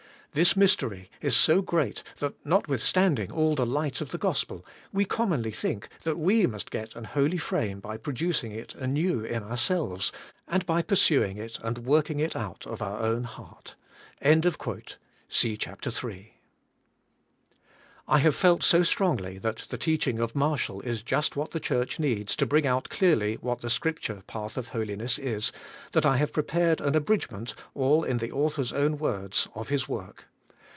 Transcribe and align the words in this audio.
This 0.33 0.55
mystery 0.55 1.11
is 1.19 1.35
so 1.35 1.61
great, 1.61 2.03
that 2.19 2.35
notwithstanding 2.45 3.33
all 3.33 3.53
the 3.53 3.65
light 3.65 3.99
of 3.99 4.11
the 4.11 4.17
Gospel, 4.17 4.65
we 4.93 5.03
commonly 5.03 5.51
think 5.51 5.89
that 6.03 6.17
we 6.17 6.47
must 6.47 6.71
get 6.71 6.95
an 6.95 7.03
holy 7.03 7.37
frame 7.37 7.81
by 7.81 7.97
producing 7.97 8.53
it 8.53 8.73
anew 8.75 9.25
in 9.25 9.43
ourselves, 9.43 10.09
and 10.47 10.65
by 10.65 10.83
pursuing 10.83 11.35
it 11.35 11.59
and 11.61 11.79
working 11.79 12.21
it 12.21 12.33
out 12.37 12.65
of 12.65 12.81
our 12.81 13.01
own 13.01 13.25
heart' 13.25 13.75
{see 15.27 15.57
chap, 15.57 15.85
iii,),^ 15.85 16.29
* 16.33 18.07
I 18.11 18.17
have 18.17 18.35
felt 18.35 18.61
so 18.61 18.83
strongly 18.83 19.37
that 19.37 19.67
the 19.69 19.77
teaching 19.77 20.19
of 20.19 20.35
Marshall 20.35 20.81
is 20.81 21.01
just 21.03 21.37
what 21.37 21.51
the 21.51 21.61
Church 21.61 21.97
needs 21.97 22.35
to 22.35 22.45
bring 22.45 22.67
out 22.67 22.89
clearly 22.89 23.35
what 23.35 23.61
the 23.61 23.69
Scripture 23.69 24.21
path 24.27 24.57
of 24.57 24.69
holiness 24.69 25.17
is, 25.17 25.53
that 25.93 26.05
I 26.05 26.17
have 26.17 26.33
prepared 26.33 26.81
an 26.81 26.95
abridgment 26.95 27.53
(all 27.73 28.03
in 28.03 28.17
the 28.17 28.31
author's 28.31 28.73
own 28.73 28.97
words) 28.97 29.47
of 29.55 29.69
his 29.69 29.87
work. 29.87 30.25